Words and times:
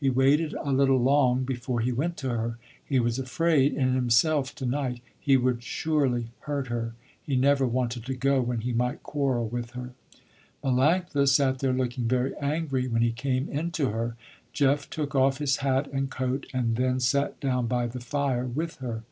He 0.00 0.10
waited 0.10 0.54
a 0.54 0.72
little 0.72 0.98
long, 1.00 1.44
before 1.44 1.78
he 1.78 1.92
went 1.92 2.16
to 2.16 2.30
her. 2.30 2.58
He 2.84 2.98
was 2.98 3.16
afraid, 3.20 3.74
in 3.74 3.94
himself, 3.94 4.52
to 4.56 4.66
night, 4.66 5.00
he 5.20 5.36
would 5.36 5.62
surely 5.62 6.32
hurt 6.40 6.66
her. 6.66 6.94
He 7.22 7.36
never 7.36 7.64
wanted 7.64 8.04
to 8.06 8.16
go 8.16 8.40
when 8.40 8.62
he 8.62 8.72
might 8.72 9.04
quarrel 9.04 9.46
with 9.48 9.70
her. 9.78 9.90
Melanctha 10.64 11.28
sat 11.28 11.60
there 11.60 11.72
looking 11.72 12.08
very 12.08 12.36
angry, 12.38 12.88
when 12.88 13.02
he 13.02 13.12
came 13.12 13.48
in 13.48 13.70
to 13.78 13.90
her. 13.90 14.16
Jeff 14.52 14.90
took 14.90 15.14
off 15.14 15.38
his 15.38 15.58
hat 15.58 15.86
and 15.92 16.10
coat 16.10 16.48
and 16.52 16.74
then 16.74 16.98
sat 16.98 17.38
down 17.38 17.68
by 17.68 17.86
the 17.86 18.00
fire 18.00 18.46
with 18.46 18.78
her. 18.78 19.04